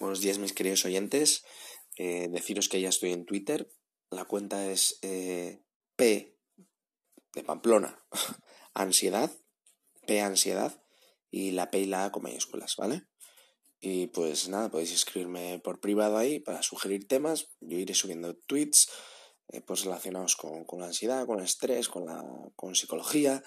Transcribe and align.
Buenos 0.00 0.20
días 0.20 0.38
mis 0.38 0.52
queridos 0.52 0.84
oyentes. 0.84 1.44
Eh, 1.96 2.28
deciros 2.30 2.68
que 2.68 2.80
ya 2.80 2.88
estoy 2.88 3.12
en 3.12 3.26
Twitter. 3.26 3.68
La 4.10 4.26
cuenta 4.26 4.70
es 4.70 5.00
eh, 5.02 5.60
P 5.96 6.38
de 7.34 7.42
Pamplona, 7.42 8.00
ansiedad, 8.74 9.28
P 10.06 10.20
ansiedad 10.20 10.80
y 11.32 11.50
la 11.50 11.72
P 11.72 11.80
y 11.80 11.86
la 11.86 12.04
A 12.04 12.12
con 12.12 12.22
mayúsculas, 12.22 12.76
¿vale? 12.76 13.08
Y 13.80 14.06
pues 14.06 14.48
nada, 14.48 14.70
podéis 14.70 14.92
escribirme 14.92 15.60
por 15.64 15.80
privado 15.80 16.16
ahí 16.16 16.38
para 16.38 16.62
sugerir 16.62 17.08
temas. 17.08 17.48
Yo 17.58 17.76
iré 17.76 17.94
subiendo 17.94 18.36
tweets 18.36 18.88
eh, 19.48 19.62
pues 19.62 19.82
relacionados 19.82 20.36
con, 20.36 20.64
con, 20.64 20.78
la 20.78 20.86
ansiedad, 20.86 21.26
con 21.26 21.40
el 21.40 21.44
estrés, 21.44 21.88
con, 21.88 22.06
la, 22.06 22.24
con 22.54 22.76
psicología 22.76 23.42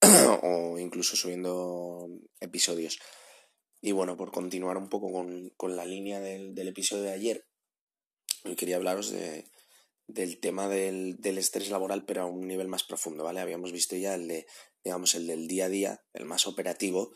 o 0.42 0.78
incluso 0.78 1.16
subiendo 1.16 2.08
episodios. 2.40 2.98
Y 3.84 3.90
bueno, 3.90 4.16
por 4.16 4.30
continuar 4.30 4.76
un 4.78 4.88
poco 4.88 5.10
con, 5.10 5.50
con 5.56 5.74
la 5.74 5.84
línea 5.84 6.20
del, 6.20 6.54
del, 6.54 6.68
episodio 6.68 7.02
de 7.02 7.12
ayer, 7.12 7.48
hoy 8.44 8.54
quería 8.54 8.76
hablaros 8.76 9.10
de, 9.10 9.44
del 10.06 10.38
tema 10.38 10.68
del, 10.68 11.16
del, 11.20 11.36
estrés 11.36 11.68
laboral, 11.68 12.04
pero 12.04 12.22
a 12.22 12.26
un 12.26 12.46
nivel 12.46 12.68
más 12.68 12.84
profundo, 12.84 13.24
¿vale? 13.24 13.40
Habíamos 13.40 13.72
visto 13.72 13.96
ya 13.96 14.14
el 14.14 14.28
de, 14.28 14.46
digamos, 14.84 15.16
el 15.16 15.26
del 15.26 15.48
día 15.48 15.64
a 15.64 15.68
día, 15.68 16.04
el 16.12 16.26
más 16.26 16.46
operativo, 16.46 17.12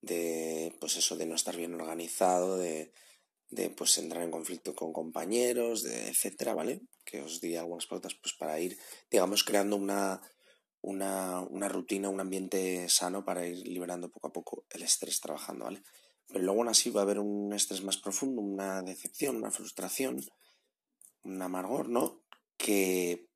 de, 0.00 0.74
pues 0.80 0.96
eso, 0.96 1.16
de 1.16 1.26
no 1.26 1.36
estar 1.36 1.56
bien 1.56 1.74
organizado, 1.74 2.58
de, 2.58 2.92
de 3.48 3.70
pues 3.70 3.96
entrar 3.98 4.24
en 4.24 4.32
conflicto 4.32 4.74
con 4.74 4.92
compañeros, 4.92 5.84
de 5.84 6.08
etcétera, 6.08 6.54
¿vale? 6.54 6.80
Que 7.04 7.20
os 7.22 7.40
di 7.40 7.54
algunas 7.54 7.86
pautas 7.86 8.16
pues 8.20 8.34
para 8.34 8.58
ir, 8.58 8.76
digamos, 9.12 9.44
creando 9.44 9.76
una, 9.76 10.20
una, 10.82 11.40
una 11.40 11.68
rutina, 11.68 12.08
un 12.08 12.20
ambiente 12.20 12.88
sano 12.88 13.24
para 13.24 13.46
ir 13.46 13.66
liberando 13.66 14.10
poco 14.10 14.28
a 14.28 14.32
poco 14.32 14.64
el 14.70 14.82
estrés 14.82 15.20
trabajando, 15.20 15.66
¿vale? 15.66 15.82
Pero 16.26 16.40
luego 16.40 16.60
aún 16.60 16.68
así 16.68 16.90
va 16.90 17.00
a 17.00 17.04
haber 17.04 17.18
un 17.18 17.52
estrés 17.52 17.82
más 17.82 17.96
profundo, 17.96 18.40
una 18.40 18.82
decepción, 18.82 19.36
una 19.36 19.50
frustración, 19.50 20.24
un 21.24 21.42
amargor, 21.42 21.88
¿no? 21.88 22.22
Que 22.56 23.28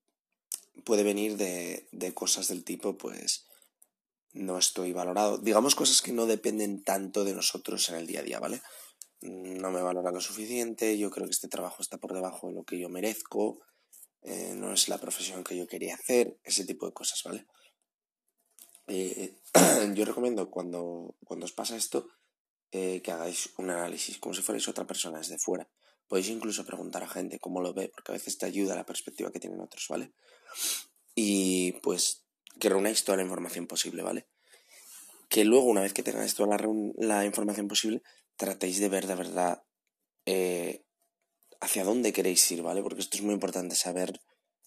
puede 0.84 1.02
venir 1.02 1.36
de, 1.36 1.88
de 1.92 2.14
cosas 2.14 2.48
del 2.48 2.64
tipo, 2.64 2.96
pues, 2.96 3.46
no 4.32 4.58
estoy 4.58 4.92
valorado. 4.92 5.38
Digamos 5.38 5.74
cosas 5.74 6.02
que 6.02 6.12
no 6.12 6.26
dependen 6.26 6.82
tanto 6.82 7.24
de 7.24 7.34
nosotros 7.34 7.88
en 7.88 7.96
el 7.96 8.06
día 8.06 8.20
a 8.20 8.24
día, 8.24 8.40
¿vale? 8.40 8.62
No 9.20 9.70
me 9.70 9.82
valora 9.82 10.10
lo 10.10 10.20
suficiente, 10.20 10.98
yo 10.98 11.10
creo 11.10 11.26
que 11.26 11.32
este 11.32 11.48
trabajo 11.48 11.82
está 11.82 11.98
por 11.98 12.12
debajo 12.12 12.48
de 12.48 12.54
lo 12.54 12.64
que 12.64 12.78
yo 12.78 12.88
merezco, 12.88 13.60
eh, 14.24 14.54
no 14.56 14.72
es 14.72 14.88
la 14.88 14.98
profesión 14.98 15.44
que 15.44 15.56
yo 15.56 15.66
quería 15.66 15.94
hacer, 15.94 16.38
ese 16.42 16.64
tipo 16.64 16.86
de 16.86 16.92
cosas, 16.92 17.22
¿vale? 17.24 17.46
Eh, 18.86 19.36
yo 19.94 20.04
recomiendo 20.04 20.50
cuando, 20.50 21.14
cuando 21.24 21.46
os 21.46 21.52
pasa 21.52 21.76
esto 21.76 22.08
eh, 22.72 23.00
que 23.02 23.12
hagáis 23.12 23.50
un 23.58 23.70
análisis, 23.70 24.18
como 24.18 24.34
si 24.34 24.42
fuerais 24.42 24.66
otra 24.68 24.86
persona 24.86 25.18
desde 25.18 25.38
fuera. 25.38 25.68
Podéis 26.08 26.28
incluso 26.28 26.64
preguntar 26.64 27.02
a 27.02 27.08
gente 27.08 27.38
cómo 27.38 27.60
lo 27.60 27.72
ve, 27.72 27.88
porque 27.88 28.12
a 28.12 28.14
veces 28.14 28.36
te 28.38 28.46
ayuda 28.46 28.74
la 28.74 28.86
perspectiva 28.86 29.30
que 29.30 29.40
tienen 29.40 29.60
otros, 29.60 29.86
¿vale? 29.88 30.12
Y 31.14 31.72
pues 31.82 32.24
que 32.58 32.68
reunáis 32.68 33.04
toda 33.04 33.16
la 33.16 33.24
información 33.24 33.66
posible, 33.66 34.02
¿vale? 34.02 34.26
Que 35.28 35.44
luego, 35.44 35.66
una 35.66 35.82
vez 35.82 35.92
que 35.92 36.02
tengáis 36.02 36.34
toda 36.34 36.56
la, 36.56 36.68
la 36.96 37.24
información 37.24 37.68
posible, 37.68 38.02
tratéis 38.36 38.80
de 38.80 38.88
ver 38.88 39.06
de 39.06 39.14
verdad 39.14 39.62
eh, 40.26 40.83
hacia 41.64 41.84
dónde 41.84 42.12
queréis 42.12 42.50
ir, 42.52 42.62
¿vale? 42.62 42.82
Porque 42.82 43.00
esto 43.00 43.16
es 43.16 43.22
muy 43.22 43.32
importante 43.32 43.74
saber 43.74 44.20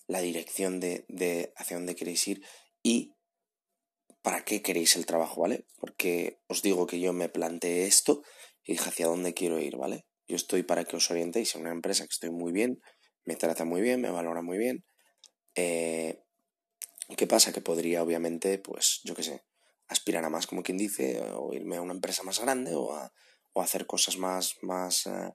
la 0.08 0.20
dirección 0.20 0.80
de, 0.80 1.06
de 1.08 1.53
hacia 1.56 1.78
dónde 1.78 1.95
queréis 1.95 2.28
ir 2.28 2.42
y 2.81 3.14
para 4.23 4.44
qué 4.44 4.62
queréis 4.62 4.95
el 4.95 5.06
trabajo, 5.06 5.42
¿vale? 5.42 5.68
Porque 5.78 6.40
os 6.48 6.62
digo 6.64 6.88
que 6.88 7.00
yo 7.00 7.14
me 7.14 7.30
planteé 7.30 7.86
esto 7.86 8.23
y 8.64 8.73
dije 8.73 8.90
hacia 8.90 9.08
dónde 9.08 9.34
quiero 9.36 9.59
ir, 9.59 9.78
¿vale? 9.78 10.06
Yo 10.28 10.36
estoy 10.36 10.64
para 10.64 10.86
que 10.86 10.95
os 10.95 11.09
orientéis 11.12 11.56
a 11.56 11.59
una 11.59 11.72
empresa 11.72 12.03
que 12.03 12.14
estoy 12.14 12.31
muy 12.31 12.52
bien, 12.52 12.81
me 13.25 13.36
trata 13.36 13.64
muy 13.64 13.81
bien, 13.81 14.02
me 14.02 14.09
valora 14.09 14.42
muy 14.42 14.58
bien. 14.58 14.84
Eh, 15.56 16.20
¿Qué 17.16 17.28
pasa? 17.28 17.53
Que 17.53 17.62
podría, 17.62 18.02
obviamente, 18.02 18.58
pues, 18.58 19.02
yo 19.03 19.14
qué 19.16 19.24
sé, 19.24 19.44
aspirar 19.88 20.25
a 20.25 20.29
más, 20.29 20.47
como 20.47 20.64
quien 20.64 20.78
dice, 20.78 21.22
o 21.35 21.53
irme 21.53 21.78
a 21.78 21.81
una 21.81 21.94
empresa 21.94 22.24
más 22.24 22.40
grande 22.40 22.75
o 22.75 22.94
a, 22.94 23.14
o 23.53 23.62
hacer 23.62 23.85
cosas 23.85 24.18
más, 24.18 24.56
más, 24.62 25.06
uh, 25.06 25.31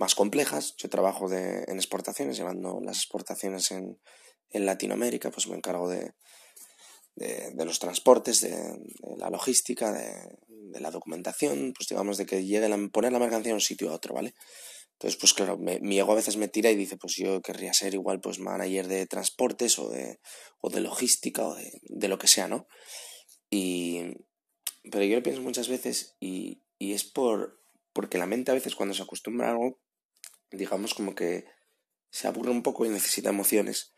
más 0.00 0.14
complejas. 0.14 0.74
Yo 0.78 0.88
trabajo 0.88 1.28
de, 1.28 1.64
en 1.68 1.76
exportaciones, 1.76 2.36
llevando 2.36 2.80
las 2.82 2.96
exportaciones 2.96 3.70
en, 3.70 4.00
en 4.48 4.66
Latinoamérica, 4.66 5.30
pues 5.30 5.46
me 5.46 5.56
encargo 5.56 5.88
de, 5.88 6.14
de, 7.14 7.64
los 7.64 7.78
transportes, 7.78 8.40
de, 8.40 8.80
la 9.18 9.28
logística, 9.28 9.92
de, 9.92 10.80
la 10.80 10.90
documentación, 10.90 11.74
pues 11.76 11.88
digamos 11.88 12.16
de 12.16 12.24
que 12.24 12.44
llegue 12.44 12.72
a 12.72 12.88
poner 12.90 13.12
la 13.12 13.18
mercancía 13.18 13.50
de 13.50 13.54
un 13.54 13.60
sitio 13.60 13.90
a 13.90 13.94
otro, 13.94 14.14
¿vale? 14.14 14.34
Entonces, 14.92 15.18
pues 15.20 15.34
claro, 15.34 15.58
me, 15.58 15.80
mi 15.80 15.98
ego 15.98 16.12
a 16.12 16.16
veces 16.16 16.36
me 16.36 16.48
tira 16.48 16.70
y 16.70 16.76
dice, 16.76 16.96
pues 16.96 17.16
yo 17.16 17.42
querría 17.42 17.72
ser 17.74 17.94
igual 17.94 18.20
pues 18.20 18.38
manager 18.38 18.88
de 18.88 19.06
transportes 19.06 19.78
o 19.78 19.90
de, 19.90 20.20
o 20.60 20.70
de 20.70 20.80
logística 20.80 21.46
o 21.46 21.54
de, 21.54 21.80
de 21.82 22.08
lo 22.08 22.18
que 22.18 22.26
sea, 22.26 22.48
¿no? 22.48 22.66
Y, 23.50 24.00
pero 24.90 25.04
yo 25.04 25.16
lo 25.16 25.22
pienso 25.22 25.42
muchas 25.42 25.68
veces 25.68 26.16
y, 26.20 26.62
y 26.78 26.92
es 26.92 27.04
por, 27.04 27.60
porque 27.92 28.18
la 28.18 28.26
mente 28.26 28.50
a 28.50 28.54
veces 28.54 28.74
cuando 28.74 28.94
se 28.94 29.02
acostumbra 29.02 29.48
a 29.48 29.52
algo 29.52 29.78
digamos 30.50 30.94
como 30.94 31.14
que 31.14 31.46
se 32.10 32.28
aburre 32.28 32.50
un 32.50 32.62
poco 32.62 32.84
y 32.84 32.88
necesita 32.88 33.30
emociones 33.30 33.94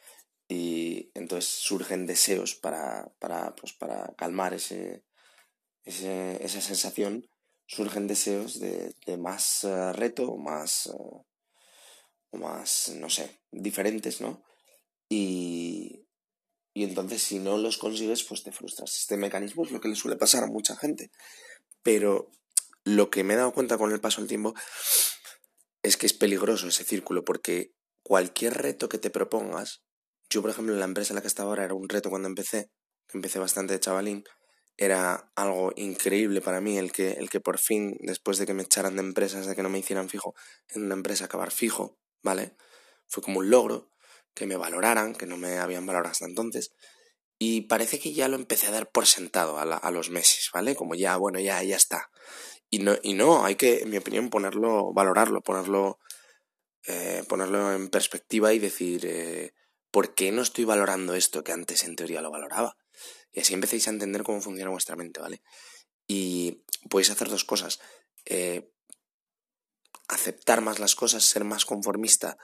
y 0.49 1.11
entonces 1.15 1.51
surgen 1.51 2.07
deseos 2.07 2.55
para, 2.55 3.13
para, 3.19 3.55
pues 3.55 3.73
para 3.73 4.15
calmar 4.17 4.53
ese, 4.55 5.03
ese, 5.85 6.45
esa 6.45 6.61
sensación, 6.61 7.27
surgen 7.67 8.07
deseos 8.07 8.61
de, 8.61 8.95
de 9.07 9.17
más 9.17 9.65
uh, 9.65 9.93
reto 9.93 10.37
más, 10.37 10.87
uh, 10.87 11.25
más, 12.33 12.93
no 12.97 13.09
sé, 13.09 13.41
diferentes, 13.51 14.21
¿no? 14.21 14.43
Y, 15.09 16.07
y 16.75 16.85
entonces 16.85 17.23
si 17.23 17.39
no 17.39 17.57
los 17.59 17.79
consigues, 17.79 18.25
pues 18.25 18.43
te 18.43 18.53
frustras. 18.53 18.99
Este 18.99 19.17
mecanismo 19.17 19.65
es 19.65 19.71
lo 19.71 19.81
que 19.81 19.89
le 19.89 19.97
suele 19.97 20.17
pasar 20.17 20.45
a 20.45 20.49
mucha 20.49 20.77
gente. 20.77 21.11
Pero 21.83 22.31
lo 22.85 23.11
que 23.11 23.25
me 23.25 23.35
he 23.35 23.37
dado 23.37 23.53
cuenta 23.53 23.79
con 23.79 23.93
el 23.93 24.01
paso 24.01 24.21
del 24.21 24.29
tiempo 24.29 24.55
es 25.83 25.97
que 25.97 26.07
es 26.07 26.15
peligroso 26.15 26.69
ese 26.69 26.85
círculo 26.85 27.25
porque 27.25 27.73
cualquier 28.03 28.55
reto 28.55 28.89
que 28.89 28.99
te 28.99 29.11
propongas, 29.11 29.83
yo 30.31 30.43
por 30.43 30.51
ejemplo 30.51 30.73
en 30.75 30.81
la 30.81 30.87
empresa 30.87 31.13
en 31.13 31.17
la 31.17 31.23
que 31.23 31.29
estaba 31.29 31.51
ahora 31.51 31.65
era 31.65 31.75
un 31.75 31.89
reto 31.89 32.11
cuando 32.11 32.29
empecé, 32.29 32.71
empecé 33.13 33.39
bastante 33.39 33.75
de 33.75 33.81
chavalín, 33.81 34.25
era 34.77 35.31
algo 35.37 35.73
increíble 35.77 36.41
para 36.41 36.61
mí 36.61 36.79
el 36.79 36.93
que, 36.93 37.13
el 37.13 37.29
que 37.29 37.41
por 37.41 37.59
fin, 37.59 37.97
después 38.01 38.39
de 38.39 38.47
que 38.47 38.55
me 38.55 38.63
echaran 38.63 38.97
de 38.97 39.03
empresas, 39.03 39.47
de 39.47 39.55
que 39.55 39.63
no 39.63 39.69
me 39.69 39.79
hicieran 39.79 40.09
fijo, 40.09 40.35
en 40.69 40.85
una 40.85 40.95
empresa 40.95 41.27
acabar 41.27 41.51
fijo, 41.51 41.99
¿vale? 42.23 42.57
Fue 43.07 43.23
como 43.23 43.41
un 43.41 43.51
logro, 43.51 43.91
que 44.35 44.47
me 44.47 44.57
valoraran, 44.57 45.15
que 45.15 45.27
no 45.27 45.37
me 45.37 45.59
habían 45.59 45.85
valorado 45.85 46.13
hasta 46.13 46.25
entonces. 46.25 46.73
Y 47.39 47.63
parece 47.63 47.99
que 47.99 48.15
ya 48.15 48.29
lo 48.29 48.37
empecé 48.37 48.69
a 48.69 48.71
dar 48.71 48.91
por 48.91 49.07
sentado 49.07 49.59
a, 49.59 49.63
a 49.63 49.91
los 49.91 50.11
meses, 50.11 50.49
¿vale? 50.55 50.75
Como 50.75 50.95
ya, 50.95 51.17
bueno, 51.17 51.39
ya, 51.39 51.63
ya 51.63 51.77
está. 51.77 52.09
Y 52.75 52.79
no, 52.79 52.95
y 53.03 53.13
no, 53.13 53.45
hay 53.45 53.57
que, 53.57 53.83
en 53.83 53.91
mi 53.91 53.99
opinión, 53.99 54.31
ponerlo, 54.31 54.95
valorarlo, 54.95 55.43
ponerlo, 55.43 55.99
eh, 56.87 57.23
ponerlo 57.29 57.75
en 57.75 57.91
perspectiva 57.91 58.55
y 58.55 58.59
decir, 58.59 59.05
eh, 59.05 59.53
¿por 59.91 60.15
qué 60.15 60.33
no 60.33 60.41
estoy 60.41 60.65
valorando 60.65 61.15
esto 61.15 61.45
que 61.45 61.53
antes 61.53 61.85
en 61.85 61.97
teoría 61.97 62.23
lo 62.23 62.31
valoraba? 62.31 62.79
Y 63.31 63.41
así 63.41 63.53
empecéis 63.53 63.87
a 63.87 63.91
entender 63.91 64.23
cómo 64.23 64.41
funciona 64.41 64.71
vuestra 64.71 64.97
mente, 64.97 65.21
¿vale? 65.21 65.43
Y 66.09 66.65
podéis 66.89 67.11
hacer 67.11 67.29
dos 67.29 67.45
cosas. 67.45 67.79
Eh, 68.25 68.73
aceptar 70.09 70.63
más 70.63 70.79
las 70.79 70.95
cosas, 70.95 71.25
ser 71.25 71.45
más 71.45 71.67
conformista, 71.67 72.39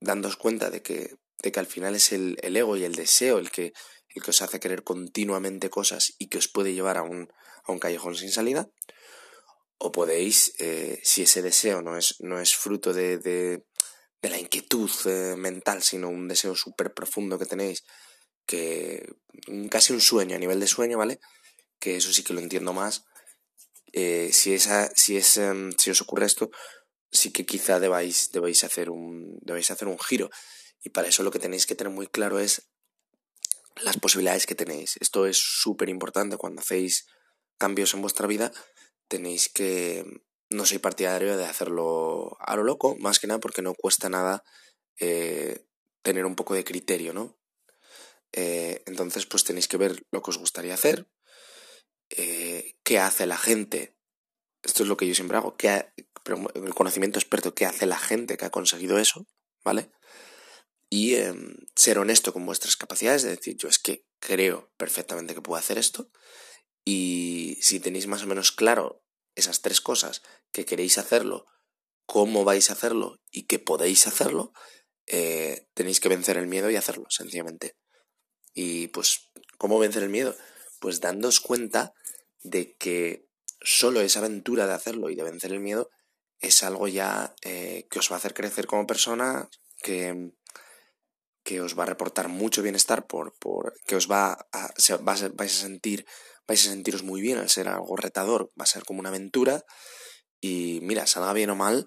dándoos 0.00 0.38
cuenta 0.38 0.70
de 0.70 0.80
que, 0.80 1.16
de 1.42 1.52
que 1.52 1.60
al 1.60 1.66
final 1.66 1.94
es 1.94 2.12
el, 2.12 2.38
el 2.42 2.56
ego 2.56 2.76
y 2.76 2.84
el 2.84 2.94
deseo 2.94 3.38
el 3.38 3.50
que, 3.50 3.72
el 4.14 4.22
que 4.22 4.30
os 4.30 4.42
hace 4.42 4.60
querer 4.60 4.82
continuamente 4.82 5.70
cosas 5.70 6.14
y 6.18 6.28
que 6.28 6.38
os 6.38 6.48
puede 6.48 6.74
llevar 6.74 6.96
a 6.96 7.02
un, 7.02 7.28
a 7.64 7.72
un 7.72 7.78
callejón 7.78 8.16
sin 8.16 8.30
salida. 8.30 8.68
O 9.78 9.92
podéis, 9.92 10.54
eh, 10.58 11.00
si 11.04 11.22
ese 11.22 11.42
deseo 11.42 11.82
no 11.82 11.98
es, 11.98 12.16
no 12.20 12.40
es 12.40 12.54
fruto 12.54 12.94
de, 12.94 13.18
de, 13.18 13.66
de 14.22 14.30
la 14.30 14.38
inquietud 14.38 14.90
eh, 15.04 15.34
mental, 15.36 15.82
sino 15.82 16.08
un 16.08 16.28
deseo 16.28 16.54
súper 16.54 16.94
profundo 16.94 17.38
que 17.38 17.44
tenéis, 17.44 17.84
que 18.46 19.06
casi 19.70 19.92
un 19.92 20.00
sueño, 20.00 20.36
a 20.36 20.38
nivel 20.38 20.60
de 20.60 20.66
sueño, 20.66 20.96
¿vale? 20.96 21.20
Que 21.78 21.96
eso 21.96 22.10
sí 22.12 22.22
que 22.22 22.32
lo 22.32 22.40
entiendo 22.40 22.72
más. 22.72 23.04
Eh, 23.92 24.30
si, 24.32 24.54
esa, 24.54 24.90
si, 24.94 25.16
es, 25.16 25.36
um, 25.36 25.72
si 25.72 25.90
os 25.90 26.00
ocurre 26.00 26.26
esto, 26.26 26.50
sí 27.10 27.32
que 27.32 27.44
quizá 27.44 27.78
debáis, 27.78 28.30
debáis, 28.32 28.64
hacer 28.64 28.88
un, 28.88 29.38
debáis 29.42 29.70
hacer 29.70 29.88
un 29.88 29.98
giro. 29.98 30.30
Y 30.86 30.90
para 30.90 31.08
eso 31.08 31.24
lo 31.24 31.32
que 31.32 31.40
tenéis 31.40 31.66
que 31.66 31.74
tener 31.74 31.92
muy 31.92 32.06
claro 32.06 32.38
es 32.38 32.70
las 33.82 33.96
posibilidades 33.96 34.46
que 34.46 34.54
tenéis. 34.54 34.96
Esto 35.00 35.26
es 35.26 35.36
súper 35.36 35.88
importante 35.88 36.36
cuando 36.36 36.60
hacéis 36.60 37.08
cambios 37.58 37.92
en 37.92 38.02
vuestra 38.02 38.28
vida. 38.28 38.52
Tenéis 39.08 39.48
que... 39.48 40.04
No 40.48 40.64
soy 40.64 40.78
partidario 40.78 41.36
de 41.36 41.44
hacerlo 41.44 42.36
a 42.38 42.54
lo 42.54 42.62
loco, 42.62 42.94
más 43.00 43.18
que 43.18 43.26
nada 43.26 43.40
porque 43.40 43.62
no 43.62 43.74
cuesta 43.74 44.08
nada 44.08 44.44
eh, 45.00 45.66
tener 46.02 46.24
un 46.24 46.36
poco 46.36 46.54
de 46.54 46.62
criterio, 46.62 47.12
¿no? 47.12 47.36
Eh, 48.30 48.84
entonces, 48.86 49.26
pues 49.26 49.42
tenéis 49.42 49.66
que 49.66 49.78
ver 49.78 50.04
lo 50.12 50.22
que 50.22 50.30
os 50.30 50.38
gustaría 50.38 50.74
hacer, 50.74 51.08
eh, 52.10 52.76
qué 52.84 53.00
hace 53.00 53.26
la 53.26 53.36
gente. 53.36 53.96
Esto 54.62 54.84
es 54.84 54.88
lo 54.88 54.96
que 54.96 55.08
yo 55.08 55.16
siempre 55.16 55.36
hago. 55.36 55.56
¿Qué, 55.56 55.86
el 56.54 56.74
conocimiento 56.74 57.18
experto 57.18 57.56
que 57.56 57.66
hace 57.66 57.86
la 57.86 57.98
gente 57.98 58.36
que 58.36 58.44
ha 58.44 58.50
conseguido 58.50 58.98
eso, 59.00 59.26
¿vale? 59.64 59.90
Y 60.96 61.16
em, 61.16 61.58
ser 61.74 61.98
honesto 61.98 62.32
con 62.32 62.46
vuestras 62.46 62.74
capacidades, 62.74 63.22
de 63.22 63.28
decir, 63.28 63.54
yo 63.58 63.68
es 63.68 63.78
que 63.78 64.06
creo 64.18 64.72
perfectamente 64.78 65.34
que 65.34 65.42
puedo 65.42 65.58
hacer 65.58 65.76
esto. 65.76 66.10
Y 66.86 67.58
si 67.60 67.80
tenéis 67.80 68.06
más 68.06 68.22
o 68.22 68.26
menos 68.26 68.50
claro 68.50 69.04
esas 69.34 69.60
tres 69.60 69.82
cosas, 69.82 70.22
que 70.52 70.64
queréis 70.64 70.96
hacerlo, 70.96 71.44
cómo 72.06 72.44
vais 72.44 72.70
a 72.70 72.72
hacerlo 72.72 73.20
y 73.30 73.42
que 73.42 73.58
podéis 73.58 74.06
hacerlo, 74.06 74.54
eh, 75.04 75.68
tenéis 75.74 76.00
que 76.00 76.08
vencer 76.08 76.38
el 76.38 76.46
miedo 76.46 76.70
y 76.70 76.76
hacerlo, 76.76 77.04
sencillamente. 77.10 77.76
Y 78.54 78.88
pues, 78.88 79.30
¿cómo 79.58 79.78
vencer 79.78 80.02
el 80.02 80.08
miedo? 80.08 80.34
Pues 80.80 81.02
dándoos 81.02 81.40
cuenta 81.40 81.92
de 82.42 82.74
que 82.74 83.28
solo 83.60 84.00
esa 84.00 84.20
aventura 84.20 84.66
de 84.66 84.72
hacerlo 84.72 85.10
y 85.10 85.14
de 85.14 85.24
vencer 85.24 85.52
el 85.52 85.60
miedo 85.60 85.90
es 86.40 86.62
algo 86.62 86.88
ya 86.88 87.34
eh, 87.42 87.86
que 87.90 87.98
os 87.98 88.10
va 88.10 88.14
a 88.14 88.18
hacer 88.18 88.32
crecer 88.32 88.66
como 88.66 88.86
persona, 88.86 89.50
que, 89.82 90.32
que 91.46 91.60
os 91.60 91.78
va 91.78 91.84
a 91.84 91.86
reportar 91.94 92.26
mucho 92.26 92.60
bienestar, 92.60 93.06
por, 93.06 93.32
por 93.38 93.72
que 93.86 93.94
os 93.94 94.10
va 94.10 94.36
a, 94.50 94.74
vais 94.98 95.54
a 95.54 95.60
sentir, 95.60 96.04
vais 96.48 96.66
a 96.66 96.70
sentiros 96.70 97.04
muy 97.04 97.20
bien 97.20 97.38
al 97.38 97.48
ser 97.48 97.68
algo 97.68 97.94
retador, 97.96 98.50
va 98.58 98.64
a 98.64 98.66
ser 98.66 98.82
como 98.82 98.98
una 98.98 99.10
aventura. 99.10 99.64
Y 100.40 100.80
mira, 100.82 101.06
salga 101.06 101.32
bien 101.32 101.50
o 101.50 101.54
mal, 101.54 101.86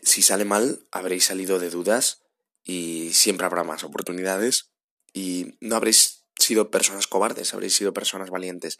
si 0.00 0.22
sale 0.22 0.44
mal, 0.44 0.86
habréis 0.92 1.24
salido 1.24 1.58
de 1.58 1.70
dudas 1.70 2.22
y 2.62 3.12
siempre 3.14 3.46
habrá 3.46 3.64
más 3.64 3.82
oportunidades 3.82 4.70
y 5.12 5.58
no 5.60 5.74
habréis 5.74 6.24
sido 6.38 6.70
personas 6.70 7.08
cobardes, 7.08 7.52
habréis 7.52 7.74
sido 7.74 7.92
personas 7.92 8.30
valientes. 8.30 8.78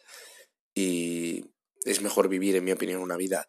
Y 0.75 1.45
es 1.85 2.01
mejor 2.03 2.29
vivir, 2.29 2.55
en 2.55 2.65
mi 2.65 2.71
opinión, 2.71 3.03
una 3.03 3.17
vida 3.17 3.49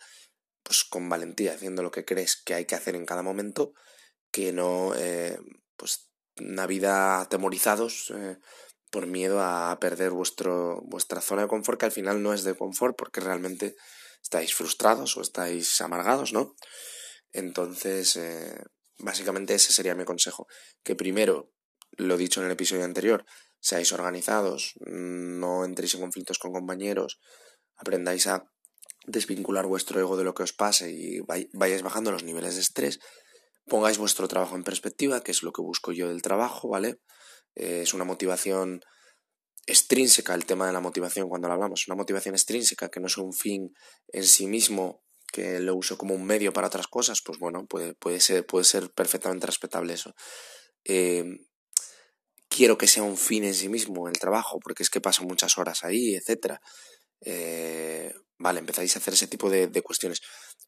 pues 0.64 0.84
con 0.84 1.10
valentía, 1.10 1.54
haciendo 1.54 1.84
lo 1.84 1.92
que 1.92 2.06
crees 2.06 2.42
que 2.44 2.56
hay 2.56 2.66
que 2.66 2.76
hacer 2.76 2.96
en 2.96 3.06
cada 3.06 3.22
momento, 3.22 3.74
que 4.32 4.52
no 4.52 4.94
eh, 4.96 5.38
pues 5.82 6.12
una 6.40 6.68
vida 6.68 7.22
atemorizados 7.22 8.14
eh, 8.16 8.38
por 8.92 9.08
miedo 9.08 9.42
a 9.42 9.76
perder 9.82 10.12
vuestro, 10.12 10.80
vuestra 10.84 11.22
zona 11.22 11.42
de 11.42 11.48
confort, 11.48 11.80
que 11.80 11.88
al 11.88 11.92
final 11.92 12.22
no 12.22 12.36
es 12.36 12.44
de 12.44 12.54
confort, 12.54 12.96
porque 12.96 13.20
realmente 13.20 13.76
estáis 14.22 14.54
frustrados 14.54 15.18
o 15.18 15.22
estáis 15.22 15.82
amargados, 15.82 16.34
¿no? 16.34 16.56
Entonces, 17.32 18.16
eh, 18.16 18.64
básicamente 19.00 19.56
ese 19.56 19.74
sería 19.74 19.96
mi 19.96 20.06
consejo. 20.06 20.46
Que 20.84 20.96
primero, 20.96 21.52
lo 21.98 22.16
dicho 22.16 22.42
en 22.42 22.46
el 22.46 22.52
episodio 22.52 22.86
anterior, 22.86 23.26
seáis 23.60 23.92
organizados, 23.92 24.76
no 24.82 25.66
entréis 25.66 25.96
en 25.96 26.02
conflictos 26.02 26.38
con 26.38 26.52
compañeros, 26.52 27.20
aprendáis 27.76 28.28
a 28.28 28.46
desvincular 29.08 29.66
vuestro 29.66 30.00
ego 30.00 30.16
de 30.16 30.26
lo 30.26 30.36
que 30.36 30.44
os 30.44 30.54
pase 30.54 30.92
y 30.92 31.22
vayáis 31.54 31.82
bajando 31.82 32.12
los 32.12 32.24
niveles 32.24 32.54
de 32.54 32.62
estrés, 32.62 33.00
pongáis 33.68 33.98
vuestro 33.98 34.28
trabajo 34.28 34.56
en 34.56 34.64
perspectiva, 34.64 35.22
que 35.24 35.32
es 35.32 35.44
lo 35.44 35.52
que 35.52 35.62
busco 35.62 35.92
yo 35.92 36.10
del 36.10 36.22
trabajo, 36.22 36.70
¿vale? 36.70 37.00
Eh, 37.56 37.82
es 37.84 37.94
una 37.94 38.04
motivación 38.04 38.82
extrínseca, 39.66 40.34
el 40.34 40.46
tema 40.46 40.68
de 40.68 40.74
la 40.74 40.80
motivación 40.80 41.30
cuando 41.30 41.48
lo 41.48 41.54
hablamos, 41.54 41.88
una 41.88 41.96
motivación 41.96 42.36
extrínseca 42.36 42.90
que 42.90 43.00
no 43.00 43.08
es 43.08 43.18
un 43.18 43.34
fin 43.34 43.74
en 44.08 44.24
sí 44.24 44.48
mismo 44.48 45.04
que 45.32 45.60
lo 45.60 45.76
uso 45.76 45.98
como 45.98 46.14
un 46.14 46.26
medio 46.26 46.52
para 46.52 46.68
otras 46.68 46.88
cosas, 46.88 47.22
pues 47.24 47.40
bueno, 47.40 47.66
puede, 47.66 47.94
puede, 47.94 48.20
ser, 48.20 48.46
puede 48.46 48.66
ser 48.66 48.92
perfectamente 48.92 49.48
respetable 49.48 49.94
eso. 49.94 50.14
Eh, 50.84 51.24
quiero 52.50 52.78
que 52.78 52.88
sea 52.88 53.04
un 53.04 53.18
fin 53.18 53.46
en 53.46 53.56
sí 53.56 53.70
mismo 53.70 54.08
el 54.10 54.20
trabajo, 54.20 54.60
porque 54.60 54.84
es 54.84 54.90
que 54.90 55.02
paso 55.02 55.24
muchas 55.24 55.58
horas 55.58 55.84
ahí, 55.84 56.16
etc. 56.16 56.58
Eh, 57.22 58.14
vale, 58.38 58.60
empezáis 58.60 58.96
a 58.96 59.00
hacer 59.00 59.14
ese 59.14 59.28
tipo 59.28 59.50
de, 59.50 59.82
cuestiones. 59.82 60.22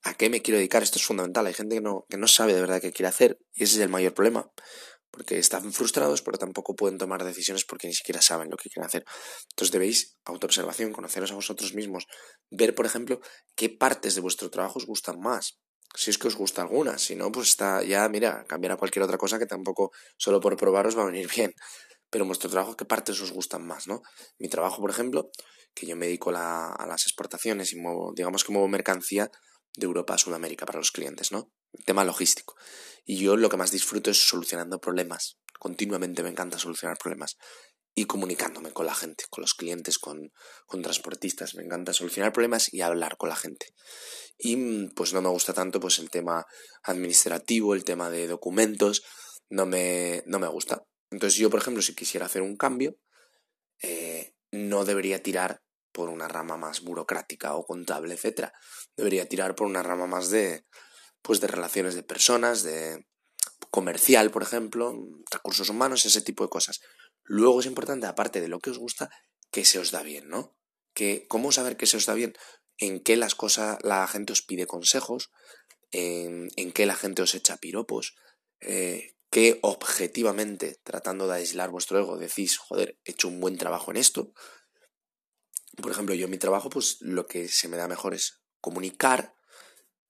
¿A 0.04 0.16
qué 0.16 0.30
me 0.30 0.42
quiero 0.42 0.58
dedicar? 0.58 0.84
Esto 0.84 1.00
es 1.00 1.06
fundamental. 1.06 1.48
Hay 1.48 1.54
gente 1.54 1.76
que 1.76 1.82
no, 1.82 2.06
que 2.10 2.18
no 2.18 2.28
sabe 2.28 2.54
de 2.54 2.62
verdad 2.62 2.82
qué 2.82 2.92
quiere 2.92 3.08
hacer 3.08 3.40
y 3.54 3.64
ese 3.64 3.76
es 3.76 3.82
el 3.82 3.90
mayor 3.90 4.14
problema 4.14 4.52
porque 5.14 5.38
están 5.38 5.72
frustrados, 5.72 6.24
pero 6.24 6.40
tampoco 6.40 6.76
pueden 6.76 6.98
tomar 6.98 7.24
decisiones 7.24 7.66
porque 7.66 7.88
ni 7.88 7.94
siquiera 7.94 8.20
saben 8.20 8.50
lo 8.50 8.58
que 8.58 8.70
quieren 8.70 8.88
hacer. 8.88 9.06
Entonces 9.52 9.72
debéis 9.72 10.18
autoobservación, 10.26 10.92
conoceros 10.92 11.32
a 11.32 11.36
vosotros 11.36 11.76
mismos, 11.76 12.08
ver, 12.50 12.74
por 12.74 12.88
ejemplo, 12.88 13.22
qué 13.56 13.70
partes 13.70 14.16
de 14.16 14.22
vuestro 14.22 14.50
trabajo 14.50 14.80
os 14.80 14.88
gustan 14.88 15.20
más. 15.20 15.60
Si 15.96 16.10
es 16.10 16.18
que 16.18 16.28
os 16.28 16.36
gusta 16.36 16.64
alguna, 16.64 16.98
si 16.98 17.16
no, 17.16 17.32
pues 17.32 17.50
está 17.50 17.84
ya, 17.84 18.10
mira, 18.10 18.44
cambiar 18.46 18.72
a 18.72 18.78
cualquier 18.78 19.04
otra 19.04 19.20
cosa 19.20 19.38
que 19.38 19.46
tampoco 19.46 19.92
solo 20.18 20.42
por 20.42 20.58
probaros 20.58 20.98
va 20.98 21.04
a 21.04 21.06
venir 21.06 21.30
bien. 21.36 21.54
Pero 22.10 22.24
en 22.24 22.30
vuestro 22.30 22.50
trabajo, 22.50 22.76
¿qué 22.76 22.86
partes 22.86 23.22
os 23.22 23.32
gustan 23.32 23.68
más, 23.68 23.88
no? 23.88 24.02
Mi 24.40 24.50
trabajo, 24.50 24.82
por 24.82 24.90
ejemplo, 24.90 25.30
que 25.76 25.86
yo 25.86 25.96
me 25.96 26.08
dedico 26.08 26.32
a 26.32 26.86
las 26.88 27.04
exportaciones 27.04 27.72
y 27.74 27.76
muevo, 27.80 28.14
digamos 28.16 28.44
que 28.44 28.52
muevo 28.52 28.68
mercancía 28.68 29.30
de 29.76 29.86
Europa 29.86 30.14
a 30.14 30.18
Sudamérica 30.18 30.66
para 30.66 30.80
los 30.80 30.92
clientes, 30.92 31.32
¿no? 31.32 31.52
El 31.72 31.84
tema 31.86 32.04
logístico. 32.04 32.56
Y 33.06 33.18
yo 33.18 33.36
lo 33.36 33.50
que 33.50 33.58
más 33.58 33.72
disfruto 33.72 34.12
es 34.12 34.28
solucionando 34.28 34.80
problemas. 34.80 35.40
Continuamente 35.60 36.24
me 36.24 36.30
encanta 36.30 36.60
solucionar 36.60 36.98
problemas. 36.98 37.38
Y 37.96 38.06
comunicándome 38.06 38.72
con 38.72 38.88
la 38.88 38.96
gente, 38.96 39.26
con 39.30 39.44
los 39.44 39.54
clientes, 39.54 40.00
con, 40.00 40.32
transportistas. 40.82 41.54
Me 41.56 41.64
encanta 41.64 41.94
solucionar 41.94 42.34
problemas 42.34 42.74
y 42.74 42.82
hablar 42.82 43.18
con 43.18 43.30
la 43.30 43.36
gente. 43.36 43.68
Y 44.38 44.88
pues 44.96 45.14
no 45.14 45.22
me 45.22 45.30
gusta 45.30 45.54
tanto 45.54 45.80
pues 45.80 46.00
el 46.00 46.10
tema 46.10 46.46
administrativo, 46.84 47.76
el 47.76 47.84
tema 47.84 48.10
de 48.10 48.28
documentos. 48.28 49.04
No 49.50 49.68
me, 49.68 50.24
no 50.26 50.40
me 50.40 50.48
gusta. 50.48 50.84
Entonces 51.12 51.38
yo, 51.38 51.52
por 51.52 51.60
ejemplo, 51.60 51.84
si 51.84 51.94
quisiera 51.94 52.26
hacer 52.26 52.42
un 52.42 52.58
cambio, 52.58 52.96
eh, 53.84 54.34
no 54.52 54.86
debería 54.86 55.22
tirar 55.22 55.62
por 55.94 56.10
una 56.10 56.28
rama 56.28 56.58
más 56.58 56.82
burocrática 56.82 57.56
o 57.56 57.66
contable, 57.66 58.16
etcétera. 58.16 58.54
Debería 58.98 59.30
tirar 59.30 59.56
por 59.56 59.68
una 59.68 59.84
rama 59.84 60.08
más 60.08 60.30
de 60.30 60.66
pues 61.22 61.40
de 61.40 61.48
relaciones 61.48 61.96
de 61.96 62.04
personas, 62.04 62.64
de 62.64 63.08
comercial, 63.72 64.30
por 64.30 64.44
ejemplo, 64.44 64.94
recursos 65.32 65.70
humanos, 65.70 66.06
ese 66.06 66.22
tipo 66.22 66.44
de 66.44 66.50
cosas. 66.50 66.82
Luego 67.24 67.62
es 67.62 67.66
importante, 67.66 68.08
aparte 68.08 68.42
de 68.42 68.50
lo 68.50 68.60
que 68.60 68.70
os 68.70 68.78
gusta, 68.78 69.10
que 69.50 69.64
se 69.64 69.80
os 69.80 69.92
da 69.92 70.04
bien, 70.04 70.28
¿no? 70.28 70.58
Que, 70.94 71.26
¿Cómo 71.30 71.52
saber 71.52 71.78
que 71.78 71.86
se 71.86 71.96
os 71.98 72.06
da 72.06 72.14
bien? 72.14 72.34
En 72.78 73.00
qué 73.00 73.16
las 73.16 73.36
cosas, 73.36 73.78
la 73.84 74.06
gente 74.08 74.34
os 74.34 74.42
pide 74.42 74.68
consejos, 74.68 75.32
en, 75.92 76.50
en 76.58 76.74
qué 76.74 76.86
la 76.86 76.96
gente 76.96 77.22
os 77.22 77.36
echa 77.36 77.58
piropos, 77.58 78.16
eh, 78.60 79.16
que 79.32 79.60
objetivamente, 79.62 80.80
tratando 80.84 81.28
de 81.28 81.36
aislar 81.36 81.70
vuestro 81.70 82.00
ego, 82.00 82.18
decís, 82.18 82.58
joder, 82.58 83.00
he 83.06 83.12
hecho 83.12 83.28
un 83.28 83.40
buen 83.40 83.58
trabajo 83.58 83.92
en 83.92 83.98
esto, 83.98 84.34
por 85.82 85.92
ejemplo, 85.92 86.16
yo 86.16 86.26
en 86.26 86.32
mi 86.32 86.38
trabajo, 86.38 86.70
pues 86.70 86.98
lo 87.02 87.26
que 87.26 87.48
se 87.48 87.68
me 87.68 87.78
da 87.78 87.88
mejor 87.88 88.14
es 88.14 88.42
comunicar 88.62 89.36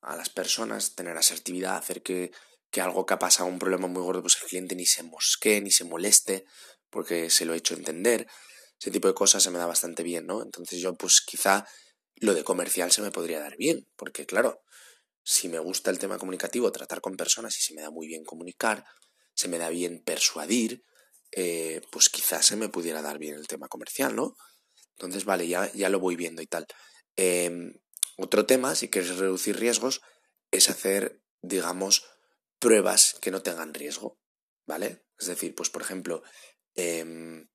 a 0.02 0.16
las 0.16 0.30
personas, 0.30 0.96
tener 0.96 1.18
asertividad, 1.18 1.78
hacer 1.78 2.04
que, 2.04 2.32
que 2.70 2.82
algo 2.82 3.06
que 3.06 3.14
ha 3.14 3.20
pasado, 3.20 3.50
un 3.50 3.60
problema 3.60 3.88
muy 3.88 4.02
gordo, 4.02 4.22
pues 4.22 4.38
el 4.42 4.50
cliente 4.50 4.76
ni 4.76 4.86
se 4.86 5.04
mosquee, 5.04 5.62
ni 5.62 5.72
se 5.72 5.86
moleste, 5.86 6.46
porque 6.90 7.30
se 7.30 7.46
lo 7.46 7.54
he 7.54 7.58
hecho 7.58 7.74
entender. 7.74 8.28
Ese 8.80 8.92
tipo 8.92 9.08
de 9.08 9.14
cosas 9.14 9.42
se 9.42 9.50
me 9.50 9.60
da 9.60 9.66
bastante 9.66 10.04
bien, 10.04 10.26
¿no? 10.26 10.44
Entonces 10.44 10.80
yo, 10.80 10.96
pues 10.96 11.22
quizá 11.22 11.66
lo 12.16 12.34
de 12.34 12.44
comercial 12.44 12.92
se 12.92 13.02
me 13.02 13.12
podría 13.12 13.40
dar 13.40 13.56
bien, 13.58 13.88
porque 13.96 14.26
claro, 14.26 14.62
si 15.24 15.48
me 15.48 15.60
gusta 15.60 15.90
el 15.90 16.00
tema 16.00 16.18
comunicativo, 16.18 16.72
tratar 16.72 17.00
con 17.00 17.16
personas 17.16 17.58
y 17.58 17.62
se 17.62 17.74
me 17.74 17.82
da 17.82 17.90
muy 17.90 18.08
bien 18.08 18.26
comunicar, 18.26 18.86
se 19.34 19.48
me 19.48 19.58
da 19.58 19.70
bien 19.70 20.04
persuadir, 20.04 20.84
eh, 21.32 21.82
pues 21.92 22.10
quizás 22.10 22.46
se 22.46 22.56
me 22.56 22.70
pudiera 22.70 23.02
dar 23.02 23.18
bien 23.18 23.36
el 23.36 23.48
tema 23.48 23.68
comercial, 23.68 24.16
¿no? 24.16 24.36
Entonces, 25.06 25.26
vale, 25.26 25.48
ya, 25.48 25.72
ya 25.74 25.90
lo 25.90 26.00
voy 26.00 26.16
viendo 26.16 26.42
y 26.42 26.48
tal. 26.48 26.66
Em, 27.16 27.74
otro 28.18 28.46
tema, 28.46 28.76
si 28.76 28.90
quieres 28.90 29.18
reducir 29.18 29.60
riesgos, 29.60 30.02
es 30.52 30.70
hacer, 30.70 31.22
digamos, 31.42 32.06
pruebas 32.60 33.18
que 33.22 33.32
no 33.32 33.42
tengan 33.42 33.74
riesgo, 33.74 34.20
¿vale? 34.66 35.04
Es 35.20 35.28
decir, 35.28 35.56
pues 35.56 35.70
por 35.70 35.82
ejemplo, 35.82 36.24
em, 36.76 37.48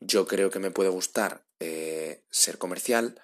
yo 0.00 0.26
creo 0.26 0.50
que 0.50 0.58
me 0.58 0.70
puede 0.70 0.88
gustar 0.88 1.46
eh, 1.60 2.24
ser 2.30 2.58
comercial, 2.58 3.20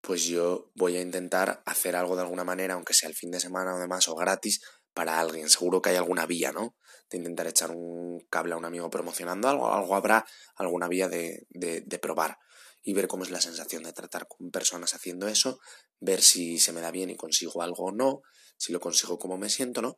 pues 0.00 0.24
yo 0.24 0.72
voy 0.74 0.96
a 0.96 1.02
intentar 1.02 1.62
hacer 1.66 1.94
algo 1.96 2.16
de 2.16 2.22
alguna 2.22 2.44
manera, 2.44 2.74
aunque 2.74 2.94
sea 2.94 3.08
el 3.08 3.14
fin 3.14 3.30
de 3.30 3.40
semana 3.40 3.74
o 3.74 3.78
demás, 3.78 4.08
o 4.08 4.16
gratis, 4.16 4.60
para 4.94 5.20
alguien. 5.20 5.48
Seguro 5.48 5.82
que 5.82 5.90
hay 5.90 5.96
alguna 5.96 6.26
vía, 6.26 6.52
¿no? 6.52 6.76
De 7.10 7.18
intentar 7.18 7.46
echar 7.46 7.70
un 7.70 8.20
cable 8.30 8.54
a 8.54 8.56
un 8.56 8.64
amigo 8.64 8.90
promocionando 8.90 9.48
algo, 9.48 9.72
algo 9.72 9.94
habrá 9.94 10.24
alguna 10.56 10.88
vía 10.88 11.08
de, 11.08 11.46
de 11.50 11.98
probar 11.98 12.38
y 12.82 12.94
ver 12.94 13.06
cómo 13.06 13.24
es 13.24 13.30
la 13.30 13.40
sensación 13.40 13.84
de 13.84 13.92
tratar 13.92 14.26
con 14.26 14.50
personas 14.50 14.94
haciendo 14.94 15.28
eso, 15.28 15.60
ver 16.00 16.20
si 16.22 16.58
se 16.58 16.72
me 16.72 16.80
da 16.80 16.90
bien 16.90 17.10
y 17.10 17.16
consigo 17.16 17.62
algo 17.62 17.84
o 17.84 17.92
no, 17.92 18.22
si 18.56 18.72
lo 18.72 18.80
consigo 18.80 19.18
cómo 19.18 19.38
me 19.38 19.48
siento, 19.48 19.82
¿no? 19.82 19.96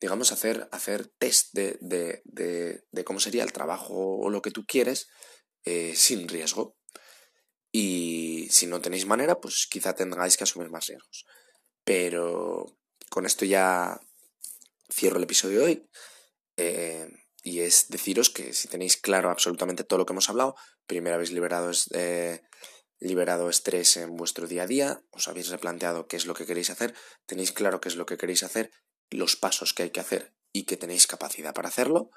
Digamos, 0.00 0.32
hacer, 0.32 0.68
hacer 0.72 1.08
test 1.18 1.52
de, 1.52 1.78
de, 1.80 2.22
de, 2.90 3.04
cómo 3.04 3.20
sería 3.20 3.44
el 3.44 3.52
trabajo 3.52 3.94
o 3.94 4.30
lo 4.30 4.42
que 4.42 4.50
tú 4.50 4.64
quieres 4.66 5.08
eh, 5.64 5.94
sin 5.94 6.28
riesgo. 6.28 6.76
Y 7.70 8.48
si 8.50 8.66
no 8.66 8.80
tenéis 8.80 9.06
manera, 9.06 9.40
pues 9.40 9.66
quizá 9.70 9.94
tengáis 9.94 10.36
que 10.36 10.44
asumir 10.44 10.70
más 10.70 10.86
riesgos. 10.86 11.24
Pero 11.84 12.66
con 13.10 13.26
esto 13.26 13.44
ya 13.44 14.00
cierro 14.92 15.18
el 15.18 15.24
episodio 15.24 15.60
de 15.60 15.64
hoy. 15.64 15.88
Eh, 16.56 17.08
y 17.42 17.60
es 17.60 17.88
deciros 17.88 18.30
que 18.30 18.52
si 18.52 18.68
tenéis 18.68 18.96
claro 18.96 19.30
absolutamente 19.30 19.84
todo 19.84 19.98
lo 19.98 20.06
que 20.06 20.12
hemos 20.12 20.28
hablado, 20.28 20.54
primero 20.86 21.16
habéis 21.16 21.32
liberado 21.32 21.70
liberado 23.02 23.50
estrés 23.50 23.96
en 23.96 24.16
vuestro 24.16 24.46
día 24.46 24.62
a 24.62 24.66
día, 24.66 25.02
os 25.10 25.26
habéis 25.26 25.48
replanteado 25.48 26.06
qué 26.06 26.16
es 26.16 26.24
lo 26.24 26.34
que 26.34 26.46
queréis 26.46 26.70
hacer, 26.70 26.94
tenéis 27.26 27.50
claro 27.50 27.80
qué 27.80 27.88
es 27.88 27.96
lo 27.96 28.06
que 28.06 28.16
queréis 28.16 28.44
hacer, 28.44 28.70
los 29.10 29.36
pasos 29.36 29.74
que 29.74 29.82
hay 29.82 29.90
que 29.90 30.00
hacer 30.00 30.32
y 30.52 30.64
que 30.64 30.76
tenéis 30.76 31.06
capacidad 31.06 31.52
para 31.52 31.68
hacerlo. 31.68 32.10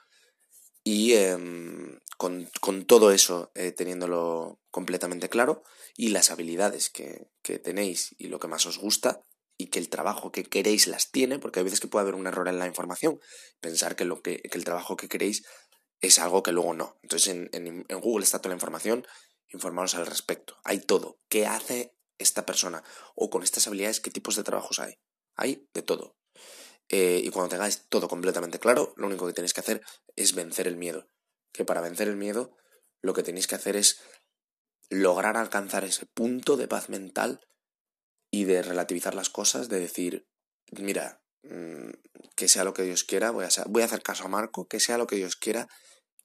Y 0.83 1.13
em, 1.13 1.99
con, 2.17 2.85
todo 2.85 3.11
eso 3.11 3.51
eh, 3.55 3.71
teniéndolo 3.71 4.59
completamente 4.69 5.29
claro 5.29 5.63
y 5.97 6.09
las 6.09 6.29
habilidades 6.29 6.91
que, 6.91 7.27
que 7.41 7.57
tenéis 7.57 8.13
y 8.19 8.27
lo 8.27 8.37
que 8.39 8.47
más 8.47 8.67
os 8.67 8.77
gusta, 8.77 9.23
y 9.57 9.67
que 9.67 9.79
el 9.79 9.89
trabajo 9.89 10.31
que 10.31 10.43
queréis 10.43 10.87
las 10.87 11.11
tiene, 11.11 11.39
porque 11.39 11.59
hay 11.59 11.63
veces 11.63 11.79
que 11.79 11.87
puede 11.87 12.03
haber 12.03 12.15
un 12.15 12.27
error 12.27 12.47
en 12.47 12.59
la 12.59 12.67
información, 12.67 13.19
pensar 13.61 13.95
que, 13.95 14.05
lo 14.05 14.21
que, 14.21 14.41
que 14.41 14.57
el 14.57 14.65
trabajo 14.65 14.97
que 14.97 15.07
queréis 15.07 15.43
es 16.01 16.19
algo 16.19 16.43
que 16.43 16.51
luego 16.51 16.73
no. 16.73 16.97
Entonces 17.01 17.29
en, 17.29 17.49
en, 17.53 17.99
Google 17.99 18.23
está 18.23 18.39
toda 18.39 18.49
la 18.49 18.57
información, 18.57 19.05
informaros 19.49 19.95
al 19.95 20.05
respecto. 20.05 20.57
Hay 20.63 20.79
todo. 20.79 21.19
¿Qué 21.29 21.45
hace 21.45 21.95
esta 22.17 22.45
persona? 22.45 22.83
O 23.15 23.29
con 23.29 23.43
estas 23.43 23.67
habilidades, 23.67 24.01
¿qué 24.01 24.11
tipos 24.11 24.35
de 24.35 24.43
trabajos 24.43 24.79
hay? 24.79 24.95
Hay 25.35 25.67
de 25.73 25.81
todo. 25.81 26.17
Eh, 26.89 27.21
y 27.23 27.29
cuando 27.29 27.49
tengáis 27.49 27.87
todo 27.89 28.07
completamente 28.07 28.59
claro, 28.59 28.93
lo 28.97 29.07
único 29.07 29.25
que 29.25 29.33
tenéis 29.33 29.53
que 29.53 29.61
hacer 29.61 29.81
es 30.15 30.33
vencer 30.33 30.67
el 30.67 30.75
miedo. 30.75 31.07
Que 31.51 31.65
para 31.65 31.81
vencer 31.81 32.07
el 32.07 32.17
miedo, 32.17 32.55
lo 33.01 33.13
que 33.13 33.23
tenéis 33.23 33.47
que 33.47 33.55
hacer 33.55 33.75
es 33.75 34.01
lograr 34.89 35.37
alcanzar 35.37 35.83
ese 35.83 36.05
punto 36.05 36.57
de 36.57 36.67
paz 36.67 36.89
mental 36.89 37.41
y 38.35 38.43
de 38.43 38.61
relativizar 38.61 39.15
las 39.15 39.29
cosas, 39.29 39.69
de 39.69 39.79
decir, 39.79 40.27
mira, 40.77 41.21
mm, 41.43 41.91
que 42.35 42.49
sea 42.49 42.65
lo 42.65 42.73
que 42.73 42.83
Dios 42.83 43.05
quiera, 43.05 43.31
voy 43.31 43.45
a, 43.45 43.49
voy 43.67 43.81
a 43.81 43.85
hacer 43.85 44.03
caso 44.03 44.25
a 44.25 44.27
Marco, 44.27 44.67
que 44.67 44.81
sea 44.81 44.97
lo 44.97 45.07
que 45.07 45.15
Dios 45.15 45.37
quiera, 45.37 45.69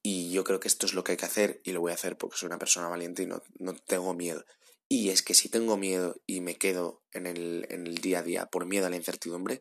y 0.03 0.33
yo 0.33 0.43
creo 0.43 0.59
que 0.59 0.67
esto 0.67 0.87
es 0.87 0.95
lo 0.95 1.05
que 1.05 1.13
hay 1.13 1.19
que 1.19 1.27
hacer 1.27 1.61
y 1.63 1.71
lo 1.71 1.81
voy 1.81 1.93
a 1.93 1.95
hacer 1.95 2.19
porque 2.19 2.37
soy 2.37 2.49
una 2.49 2.59
persona 2.59 2.89
valiente 2.89 3.23
y 3.23 3.27
no, 3.27 3.45
no 3.61 3.77
tengo 3.77 4.13
miedo. 4.13 4.45
Y 4.89 5.11
es 5.11 5.23
que 5.23 5.35
si 5.35 5.49
tengo 5.49 5.77
miedo 5.77 6.21
y 6.27 6.41
me 6.41 6.57
quedo 6.57 7.05
en 7.13 7.29
el, 7.29 7.69
en 7.71 7.87
el 7.87 7.99
día 7.99 8.19
a 8.19 8.23
día 8.25 8.47
por 8.47 8.67
miedo 8.67 8.89
a 8.89 8.91
la 8.91 8.97
incertidumbre, 8.97 9.61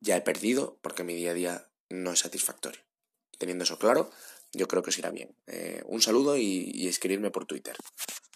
ya 0.00 0.16
he 0.16 0.20
perdido 0.20 0.80
porque 0.82 1.04
mi 1.04 1.14
día 1.14 1.30
a 1.30 1.34
día 1.34 1.70
no 1.90 2.10
es 2.10 2.18
satisfactorio. 2.18 2.80
Teniendo 3.38 3.62
eso 3.62 3.78
claro, 3.78 4.10
yo 4.52 4.66
creo 4.66 4.82
que 4.82 4.90
os 4.90 4.98
irá 4.98 5.10
bien. 5.10 5.36
Eh, 5.46 5.80
un 5.86 6.02
saludo 6.02 6.36
y, 6.36 6.72
y 6.74 6.88
escribirme 6.88 7.30
por 7.30 7.46
Twitter. 7.46 7.76